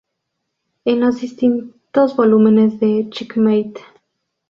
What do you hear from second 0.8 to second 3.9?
En los distintos volúmenes de "Checkmate!